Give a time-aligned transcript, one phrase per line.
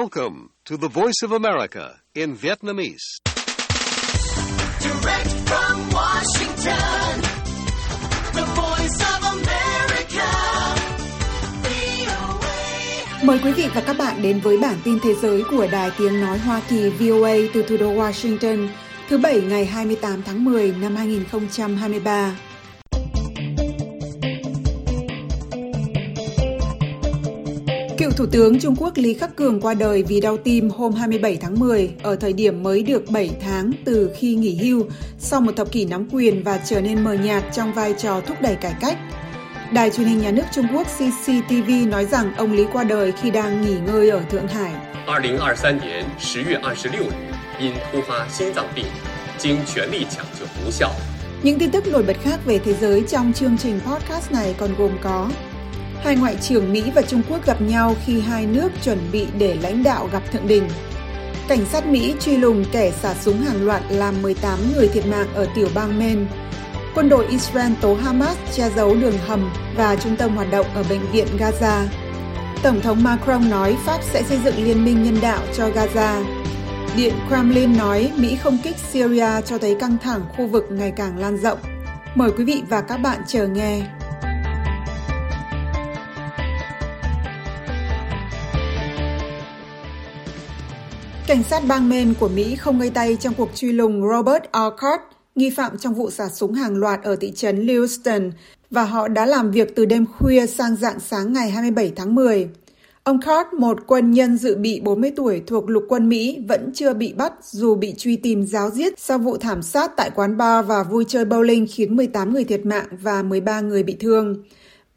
[0.00, 3.06] Welcome to the Voice of America in Vietnamese.
[4.80, 7.20] Direct from Washington,
[8.32, 10.28] the voice of America,
[11.62, 13.24] VOA.
[13.24, 16.20] Mời quý vị và các bạn đến với bản tin thế giới của Đài Tiếng
[16.20, 18.68] Nói Hoa Kỳ VOA từ thủ đô Washington
[19.08, 22.36] thứ Bảy ngày 28 tháng 10 năm 2023.
[28.17, 31.59] Thủ tướng Trung Quốc Lý Khắc Cường qua đời vì đau tim hôm 27 tháng
[31.59, 34.85] 10 ở thời điểm mới được 7 tháng từ khi nghỉ hưu
[35.19, 38.37] sau một thập kỷ nắm quyền và trở nên mờ nhạt trong vai trò thúc
[38.41, 38.97] đẩy cải cách.
[39.71, 43.31] Đài truyền hình nhà nước Trung Quốc CCTV nói rằng ông Lý qua đời khi
[43.31, 44.71] đang nghỉ ngơi ở Thượng Hải.
[45.07, 47.11] 2023年十月二十六日，
[47.59, 48.85] 因突发心脏病，
[49.37, 50.91] 经全力抢救无效，
[51.43, 54.69] Những tin tức nổi bật khác về thế giới trong chương trình podcast này còn
[54.77, 55.29] gồm có
[56.04, 59.56] Hai ngoại trưởng Mỹ và Trung Quốc gặp nhau khi hai nước chuẩn bị để
[59.62, 60.68] lãnh đạo gặp thượng đỉnh.
[61.48, 65.26] Cảnh sát Mỹ truy lùng kẻ xả súng hàng loạt làm 18 người thiệt mạng
[65.34, 66.24] ở tiểu bang Maine.
[66.94, 70.84] Quân đội Israel tố Hamas che giấu đường hầm và trung tâm hoạt động ở
[70.90, 71.86] bệnh viện Gaza.
[72.62, 76.24] Tổng thống Macron nói Pháp sẽ xây dựng liên minh nhân đạo cho Gaza.
[76.96, 81.18] Điện Kremlin nói Mỹ không kích Syria cho thấy căng thẳng khu vực ngày càng
[81.18, 81.58] lan rộng.
[82.14, 83.82] Mời quý vị và các bạn chờ nghe.
[91.32, 95.00] Cảnh sát bang Maine của Mỹ không ngây tay trong cuộc truy lùng Robert Alcott,
[95.34, 98.30] nghi phạm trong vụ xả súng hàng loạt ở thị trấn Lewiston,
[98.70, 102.48] và họ đã làm việc từ đêm khuya sang dạng sáng ngày 27 tháng 10.
[103.04, 106.94] Ông Card, một quân nhân dự bị 40 tuổi thuộc lục quân Mỹ, vẫn chưa
[106.94, 110.66] bị bắt dù bị truy tìm giáo giết sau vụ thảm sát tại quán bar
[110.66, 114.42] và vui chơi bowling khiến 18 người thiệt mạng và 13 người bị thương.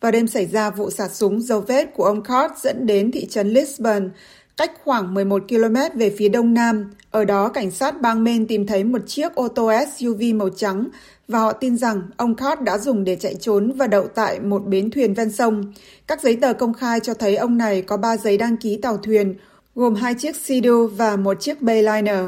[0.02, 3.26] Vào đêm xảy ra vụ xả súng, dấu vết của ông Card dẫn đến thị
[3.26, 4.10] trấn Lisbon,
[4.58, 6.92] cách khoảng 11 km về phía đông nam.
[7.12, 10.88] Ở đó, cảnh sát bang Maine tìm thấy một chiếc ô tô SUV màu trắng
[11.28, 14.66] và họ tin rằng ông Card đã dùng để chạy trốn và đậu tại một
[14.66, 15.74] bến thuyền ven sông.
[16.08, 18.98] Các giấy tờ công khai cho thấy ông này có 3 giấy đăng ký tàu
[18.98, 19.36] thuyền,
[19.76, 22.26] gồm hai chiếc Sea-Doo và một chiếc Bayliner.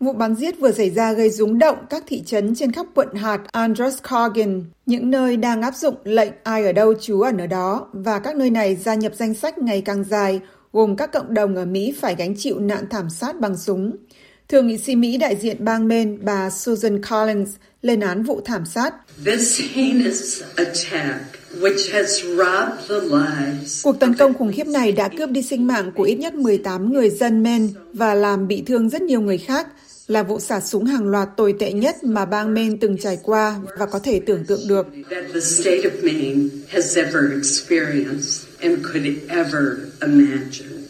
[0.00, 3.14] Vụ bắn giết vừa xảy ra gây rúng động các thị trấn trên khắp quận
[3.14, 7.88] hạt Androscoggin, những nơi đang áp dụng lệnh ai ở đâu trú ẩn ở đó,
[7.92, 10.40] và các nơi này gia nhập danh sách ngày càng dài,
[10.72, 13.96] gồm các cộng đồng ở Mỹ phải gánh chịu nạn thảm sát bằng súng.
[14.48, 17.50] Thượng nghị sĩ Mỹ đại diện bang Maine bà Susan Collins
[17.82, 18.94] lên án vụ thảm sát.
[19.24, 21.20] This heinous attack,
[21.60, 25.66] which has robbed the lives Cuộc tấn công khủng khiếp này đã cướp đi sinh
[25.66, 29.38] mạng của ít nhất 18 người dân Maine và làm bị thương rất nhiều người
[29.38, 29.66] khác,
[30.12, 33.60] là vụ xả súng hàng loạt tồi tệ nhất mà bang Maine từng trải qua
[33.78, 34.86] và có thể tưởng tượng được.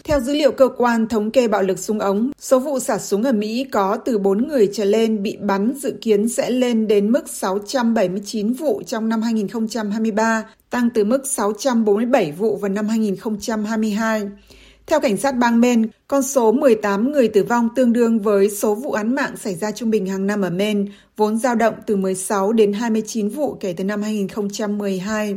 [0.04, 3.22] Theo dữ liệu cơ quan thống kê bạo lực súng ống, số vụ xả súng
[3.22, 7.12] ở Mỹ có từ 4 người trở lên bị bắn dự kiến sẽ lên đến
[7.12, 14.22] mức 679 vụ trong năm 2023, tăng từ mức 647 vụ vào năm 2022.
[14.86, 18.74] Theo cảnh sát bang Maine, con số 18 người tử vong tương đương với số
[18.74, 20.84] vụ án mạng xảy ra trung bình hàng năm ở Maine,
[21.16, 25.36] vốn dao động từ 16 đến 29 vụ kể từ năm 2012.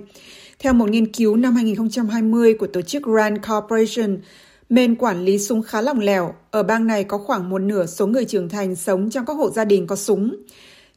[0.60, 4.18] Theo một nghiên cứu năm 2020 của tổ chức Rand Corporation,
[4.70, 6.34] Maine quản lý súng khá lỏng lẻo.
[6.52, 9.50] Ở bang này có khoảng một nửa số người trưởng thành sống trong các hộ
[9.50, 10.36] gia đình có súng.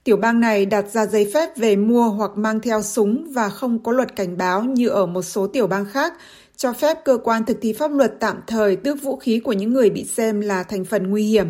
[0.05, 3.83] Tiểu bang này đặt ra giấy phép về mua hoặc mang theo súng và không
[3.83, 6.15] có luật cảnh báo như ở một số tiểu bang khác,
[6.59, 9.73] cho phép cơ quan thực thi pháp luật tạm thời tước vũ khí của những
[9.73, 11.47] người bị xem là thành phần nguy hiểm.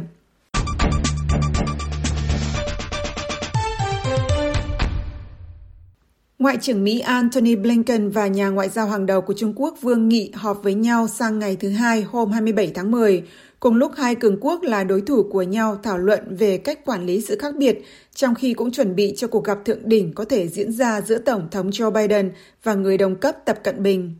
[6.39, 10.09] Ngoại trưởng Mỹ Antony Blinken và nhà ngoại giao hàng đầu của Trung Quốc Vương
[10.09, 13.23] Nghị họp với nhau sang ngày thứ Hai hôm 27 tháng 10,
[13.61, 17.07] cùng lúc hai cường quốc là đối thủ của nhau thảo luận về cách quản
[17.07, 17.79] lý sự khác biệt,
[18.15, 21.19] trong khi cũng chuẩn bị cho cuộc gặp thượng đỉnh có thể diễn ra giữa
[21.19, 22.33] Tổng thống Joe Biden
[22.63, 24.15] và người đồng cấp Tập Cận Bình.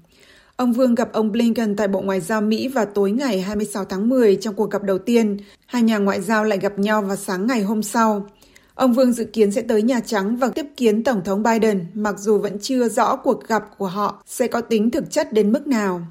[0.59, 4.09] Ông Vương gặp ông Blinken tại Bộ Ngoại giao Mỹ vào tối ngày 26 tháng
[4.09, 5.37] 10 trong cuộc gặp đầu tiên.
[5.67, 8.27] Hai nhà ngoại giao lại gặp nhau vào sáng ngày hôm sau.
[8.75, 12.15] Ông Vương dự kiến sẽ tới Nhà Trắng và tiếp kiến Tổng thống Biden, mặc
[12.19, 15.67] dù vẫn chưa rõ cuộc gặp của họ sẽ có tính thực chất đến mức
[15.67, 16.03] nào.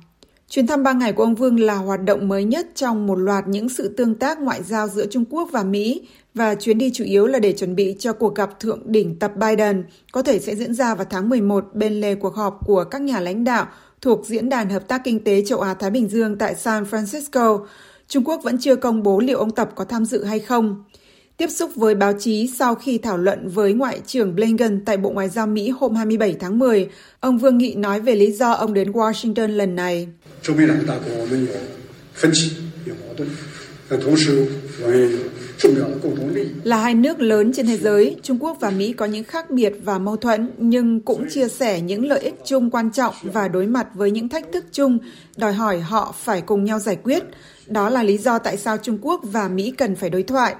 [0.49, 3.47] Chuyến thăm ba ngày của ông Vương là hoạt động mới nhất trong một loạt
[3.47, 7.03] những sự tương tác ngoại giao giữa Trung Quốc và Mỹ và chuyến đi chủ
[7.03, 10.55] yếu là để chuẩn bị cho cuộc gặp thượng đỉnh tập Biden có thể sẽ
[10.55, 13.67] diễn ra vào tháng 11 bên lề cuộc họp của các nhà lãnh đạo
[14.01, 17.65] thuộc Diễn đàn Hợp tác Kinh tế Châu Á-Thái Bình Dương tại San Francisco.
[18.07, 20.83] Trung Quốc vẫn chưa công bố liệu ông Tập có tham dự hay không.
[21.37, 25.09] Tiếp xúc với báo chí sau khi thảo luận với Ngoại trưởng Blinken tại Bộ
[25.09, 26.89] Ngoại giao Mỹ hôm 27 tháng 10,
[27.19, 30.07] ông Vương Nghị nói về lý do ông đến Washington lần này.
[36.63, 39.73] Là hai nước lớn trên thế giới, Trung Quốc và Mỹ có những khác biệt
[39.83, 43.67] và mâu thuẫn nhưng cũng chia sẻ những lợi ích chung quan trọng và đối
[43.67, 44.97] mặt với những thách thức chung,
[45.37, 47.23] đòi hỏi họ phải cùng nhau giải quyết.
[47.67, 50.55] Đó là lý do tại sao Trung Quốc và Mỹ cần phải đối thoại.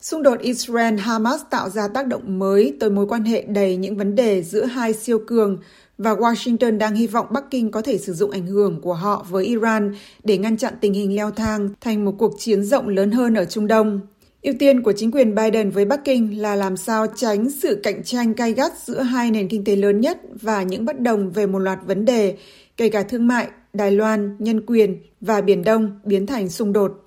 [0.00, 4.14] Xung đột Israel-Hamas tạo ra tác động mới tới mối quan hệ đầy những vấn
[4.14, 5.58] đề giữa hai siêu cường,
[5.98, 9.26] và Washington đang hy vọng Bắc Kinh có thể sử dụng ảnh hưởng của họ
[9.30, 9.94] với Iran
[10.24, 13.44] để ngăn chặn tình hình leo thang thành một cuộc chiến rộng lớn hơn ở
[13.44, 14.00] Trung Đông.
[14.42, 18.04] Ưu tiên của chính quyền Biden với Bắc Kinh là làm sao tránh sự cạnh
[18.04, 21.46] tranh gay gắt giữa hai nền kinh tế lớn nhất và những bất đồng về
[21.46, 22.36] một loạt vấn đề,
[22.76, 27.05] kể cả thương mại, Đài Loan, nhân quyền và Biển Đông biến thành xung đột.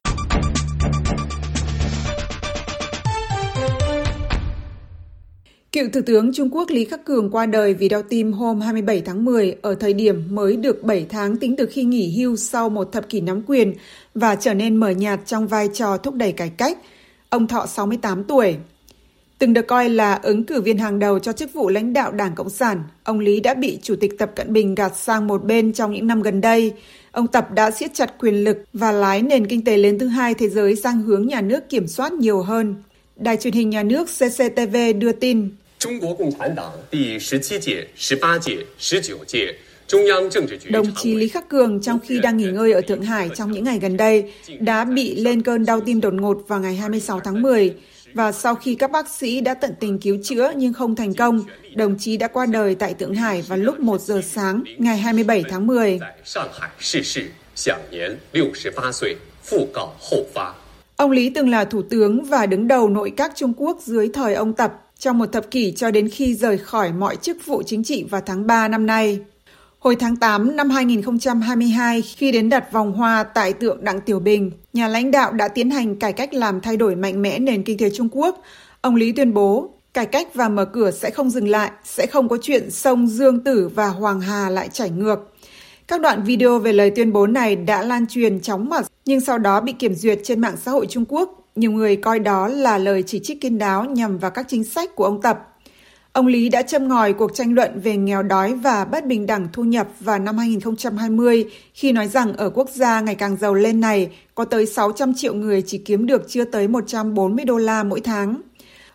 [5.71, 9.01] Cựu Thủ tướng Trung Quốc Lý Khắc Cường qua đời vì đau tim hôm 27
[9.01, 12.69] tháng 10 ở thời điểm mới được 7 tháng tính từ khi nghỉ hưu sau
[12.69, 13.73] một thập kỷ nắm quyền
[14.15, 16.77] và trở nên mờ nhạt trong vai trò thúc đẩy cải cách.
[17.29, 18.55] Ông thọ 68 tuổi.
[19.39, 22.35] Từng được coi là ứng cử viên hàng đầu cho chức vụ lãnh đạo Đảng
[22.35, 25.73] Cộng sản, ông Lý đã bị Chủ tịch Tập Cận Bình gạt sang một bên
[25.73, 26.73] trong những năm gần đây.
[27.11, 30.33] Ông Tập đã siết chặt quyền lực và lái nền kinh tế lớn thứ hai
[30.33, 32.75] thế giới sang hướng nhà nước kiểm soát nhiều hơn.
[33.15, 39.54] Đài truyền hình nhà nước CCTV đưa tin 中国共产党第十七届、十八届、十九届
[39.86, 43.30] 中央政治局 Đồng 常 chí 委 Lý Khắc Cường trong khi đang nghỉ ngơi ở Thượng Hải
[43.36, 46.76] trong những ngày gần đây đã bị lên cơn đau tim đột ngột vào ngày
[46.76, 47.74] 26 tháng 10
[48.14, 51.44] và sau khi các bác sĩ đã tận tình cứu chữa nhưng không thành công,
[51.74, 55.44] đồng chí đã qua đời tại Thượng Hải vào lúc 1 giờ sáng ngày 27
[55.50, 55.98] tháng 10.
[55.98, 60.54] 在上海逝世，享年六十八岁，讣告后发。
[60.96, 64.34] Ông Lý từng là thủ tướng và đứng đầu nội các Trung Quốc dưới thời
[64.34, 67.83] ông Tập trong một thập kỷ cho đến khi rời khỏi mọi chức vụ chính
[67.83, 69.19] trị vào tháng 3 năm nay.
[69.79, 74.51] Hồi tháng 8 năm 2022, khi đến đặt vòng hoa tại tượng Đặng Tiểu Bình,
[74.73, 77.77] nhà lãnh đạo đã tiến hành cải cách làm thay đổi mạnh mẽ nền kinh
[77.77, 78.43] tế Trung Quốc.
[78.81, 82.29] Ông Lý tuyên bố, cải cách và mở cửa sẽ không dừng lại, sẽ không
[82.29, 85.35] có chuyện sông Dương Tử và Hoàng Hà lại chảy ngược.
[85.87, 89.37] Các đoạn video về lời tuyên bố này đã lan truyền chóng mặt, nhưng sau
[89.37, 91.38] đó bị kiểm duyệt trên mạng xã hội Trung Quốc.
[91.59, 94.95] Nhiều người coi đó là lời chỉ trích kiên đáo nhằm vào các chính sách
[94.95, 95.39] của ông Tập.
[96.11, 99.47] Ông Lý đã châm ngòi cuộc tranh luận về nghèo đói và bất bình đẳng
[99.53, 103.79] thu nhập vào năm 2020 khi nói rằng ở quốc gia ngày càng giàu lên
[103.79, 108.01] này có tới 600 triệu người chỉ kiếm được chưa tới 140 đô la mỗi
[108.01, 108.41] tháng.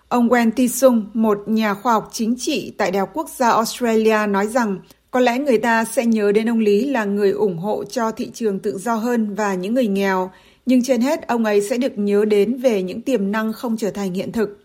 [0.09, 4.27] Ông Wen Tisung, một nhà khoa học chính trị tại Đại học Quốc gia Australia
[4.29, 4.79] nói rằng
[5.11, 8.31] có lẽ người ta sẽ nhớ đến ông Lý là người ủng hộ cho thị
[8.35, 10.31] trường tự do hơn và những người nghèo,
[10.67, 13.91] nhưng trên hết ông ấy sẽ được nhớ đến về những tiềm năng không trở
[13.91, 14.59] thành hiện thực.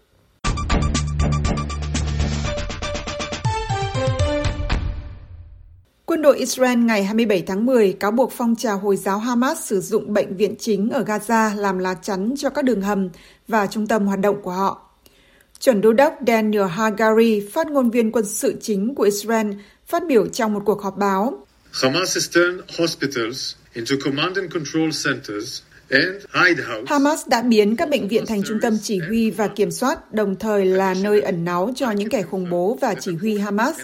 [6.06, 9.82] Quân đội Israel ngày 27 tháng 10 cáo buộc phong trào Hồi giáo Hamas sử
[9.82, 13.10] dụng bệnh viện chính ở Gaza làm lá chắn cho các đường hầm
[13.48, 14.90] và trung tâm hoạt động của họ.
[15.60, 19.52] Chuẩn đô đốc Daniel Hagari, phát ngôn viên quân sự chính của Israel,
[19.88, 21.46] phát biểu trong một cuộc họp báo.
[21.72, 25.62] Hamas has turned hospitals into command and control centers.
[26.88, 30.36] Hamas đã biến các bệnh viện thành trung tâm chỉ huy và kiểm soát, đồng
[30.36, 33.76] thời là nơi ẩn náu cho những kẻ khủng bố và chỉ huy Hamas.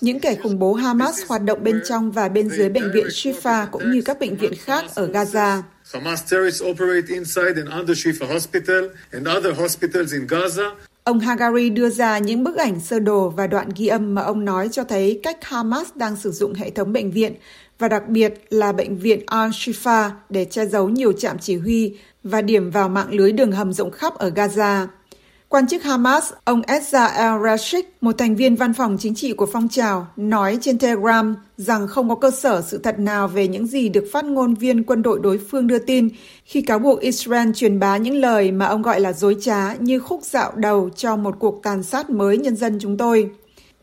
[0.00, 3.66] Những kẻ khủng bố Hamas hoạt động bên trong và bên dưới bệnh viện Shifa
[3.66, 5.62] cũng như các bệnh viện khác ở Gaza.
[5.92, 10.70] Hamas terrorists operate inside and under Shifa Hospital and other hospitals in Gaza.
[11.08, 14.44] Ông Hagari đưa ra những bức ảnh sơ đồ và đoạn ghi âm mà ông
[14.44, 17.34] nói cho thấy cách Hamas đang sử dụng hệ thống bệnh viện
[17.78, 22.42] và đặc biệt là bệnh viện Al-Shifa để che giấu nhiều trạm chỉ huy và
[22.42, 24.86] điểm vào mạng lưới đường hầm rộng khắp ở Gaza.
[25.50, 29.68] Quan chức Hamas, ông Ezra el-Rashid, một thành viên văn phòng chính trị của phong
[29.68, 33.88] trào, nói trên Telegram rằng không có cơ sở sự thật nào về những gì
[33.88, 36.08] được phát ngôn viên quân đội đối phương đưa tin
[36.44, 39.98] khi cáo buộc Israel truyền bá những lời mà ông gọi là dối trá như
[39.98, 43.30] khúc dạo đầu cho một cuộc tàn sát mới nhân dân chúng tôi.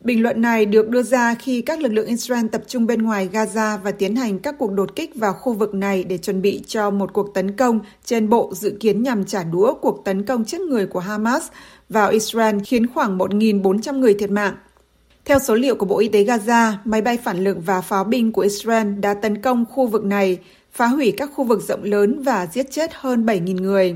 [0.05, 3.29] Bình luận này được đưa ra khi các lực lượng Israel tập trung bên ngoài
[3.33, 6.62] Gaza và tiến hành các cuộc đột kích vào khu vực này để chuẩn bị
[6.67, 10.45] cho một cuộc tấn công trên bộ dự kiến nhằm trả đũa cuộc tấn công
[10.45, 11.43] chết người của Hamas
[11.89, 14.53] vào Israel khiến khoảng 1.400 người thiệt mạng.
[15.25, 18.31] Theo số liệu của Bộ Y tế Gaza, máy bay phản lực và pháo binh
[18.31, 20.38] của Israel đã tấn công khu vực này,
[20.71, 23.95] phá hủy các khu vực rộng lớn và giết chết hơn 7.000 người.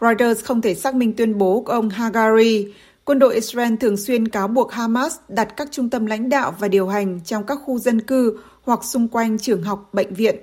[0.00, 2.66] Reuters không thể xác minh tuyên bố của ông Hagari.
[3.08, 6.68] Quân đội Israel thường xuyên cáo buộc Hamas đặt các trung tâm lãnh đạo và
[6.68, 10.36] điều hành trong các khu dân cư hoặc xung quanh trường học, bệnh viện.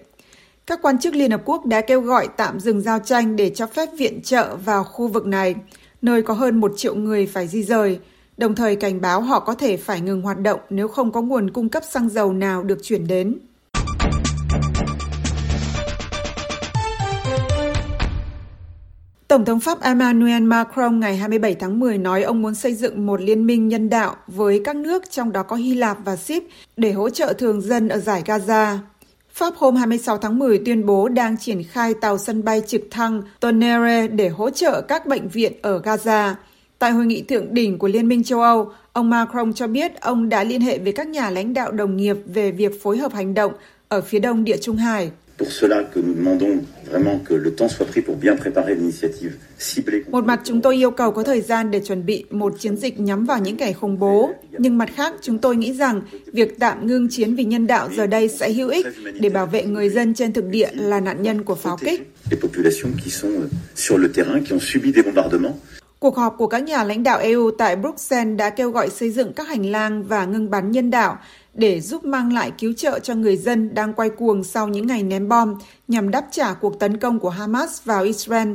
[0.66, 3.68] Các quan chức Liên Hợp Quốc đã kêu gọi tạm dừng giao tranh để cho
[3.68, 5.56] phép viện trợ vào khu vực này,
[6.02, 8.00] nơi có hơn một triệu người phải di rời.
[8.38, 11.50] đồng thời cảnh báo họ có thể phải ngừng hoạt động nếu không có nguồn
[11.50, 13.40] cung cấp xăng dầu nào được chuyển đến.
[19.36, 23.22] Tổng thống Pháp Emmanuel Macron ngày 27 tháng 10 nói ông muốn xây dựng một
[23.22, 26.44] liên minh nhân đạo với các nước trong đó có Hy Lạp và Sip
[26.78, 28.78] để hỗ trợ thường dân ở giải Gaza.
[29.34, 33.22] Pháp hôm 26 tháng 10 tuyên bố đang triển khai tàu sân bay trực thăng
[33.40, 36.34] Tonnerre để hỗ trợ các bệnh viện ở Gaza.
[36.80, 40.30] Tại hội nghị thượng đỉnh của Liên minh châu Âu, ông Macron cho biết ông
[40.30, 43.34] đã liên hệ với các nhà lãnh đạo đồng nghiệp về việc phối hợp hành
[43.34, 43.54] động
[43.88, 47.68] ở phía đông Địa Trung Hải pour cela que nous demandons vraiment que le temps
[47.68, 50.04] soit pris pour bien préparer l'initiative ciblée.
[50.12, 53.00] Một mặt chúng tôi yêu cầu có thời gian để chuẩn bị một chiến dịch
[53.00, 56.02] nhắm vào những kẻ khủng bố, nhưng mặt khác chúng tôi nghĩ rằng
[56.34, 58.86] việc tạm ngưng chiến vì nhân đạo giờ đây sẽ hữu ích
[59.20, 62.12] để bảo vệ người dân trên thực địa là nạn nhân của pháo kích.
[62.32, 65.56] Les populations qui sont sur le terrain, qui ont subi des bombardements.
[66.00, 69.34] Cuộc họp của các nhà lãnh đạo EU tại Bruxelles đã kêu gọi xây dựng
[69.34, 71.18] các hành lang và ngừng bắn nhân đạo
[71.56, 75.04] để giúp mang lại cứu trợ cho người dân đang quay cuồng sau những ngày
[75.04, 75.56] ném bom
[75.88, 78.48] nhằm đáp trả cuộc tấn công của Hamas vào Israel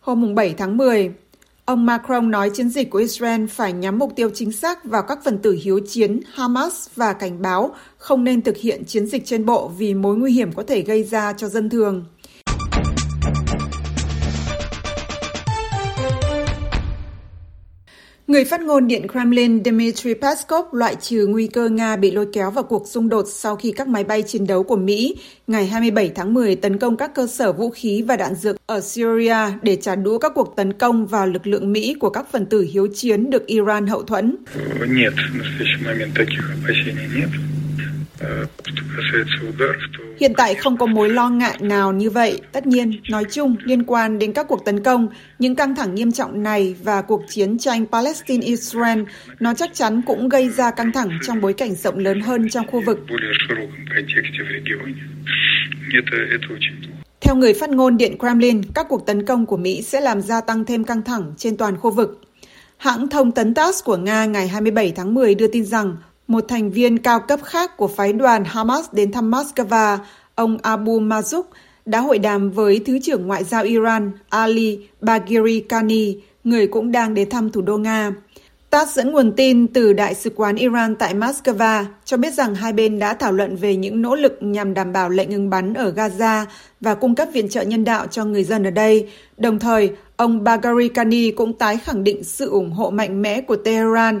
[0.00, 1.12] hôm 7 tháng 10.
[1.64, 5.18] Ông Macron nói chiến dịch của Israel phải nhắm mục tiêu chính xác vào các
[5.24, 9.46] phần tử hiếu chiến Hamas và cảnh báo không nên thực hiện chiến dịch trên
[9.46, 12.04] bộ vì mối nguy hiểm có thể gây ra cho dân thường.
[18.34, 22.50] Người phát ngôn Điện Kremlin Dmitry Peskov loại trừ nguy cơ Nga bị lôi kéo
[22.50, 26.12] vào cuộc xung đột sau khi các máy bay chiến đấu của Mỹ ngày 27
[26.14, 29.76] tháng 10 tấn công các cơ sở vũ khí và đạn dược ở Syria để
[29.76, 32.88] trả đũa các cuộc tấn công vào lực lượng Mỹ của các phần tử hiếu
[32.94, 34.36] chiến được Iran hậu thuẫn.
[40.20, 42.40] Hiện tại không có mối lo ngại nào như vậy.
[42.52, 46.12] Tất nhiên, nói chung, liên quan đến các cuộc tấn công, những căng thẳng nghiêm
[46.12, 49.04] trọng này và cuộc chiến tranh Palestine-Israel,
[49.40, 52.66] nó chắc chắn cũng gây ra căng thẳng trong bối cảnh rộng lớn hơn trong
[52.66, 52.98] khu vực.
[57.20, 60.40] Theo người phát ngôn Điện Kremlin, các cuộc tấn công của Mỹ sẽ làm gia
[60.40, 62.20] tăng thêm căng thẳng trên toàn khu vực.
[62.76, 66.70] Hãng thông tấn TASS của Nga ngày 27 tháng 10 đưa tin rằng một thành
[66.70, 69.98] viên cao cấp khác của phái đoàn Hamas đến thăm Moscow,
[70.34, 71.42] ông Abu Mazuk,
[71.86, 77.14] đã hội đàm với Thứ trưởng Ngoại giao Iran Ali Bagheri Kani, người cũng đang
[77.14, 78.12] đến thăm thủ đô Nga.
[78.70, 82.72] TASS dẫn nguồn tin từ Đại sứ quán Iran tại Moscow cho biết rằng hai
[82.72, 85.92] bên đã thảo luận về những nỗ lực nhằm đảm bảo lệnh ngừng bắn ở
[85.96, 86.44] Gaza
[86.80, 89.08] và cung cấp viện trợ nhân đạo cho người dân ở đây.
[89.36, 93.56] Đồng thời, ông Bagheri Kani cũng tái khẳng định sự ủng hộ mạnh mẽ của
[93.56, 94.20] Tehran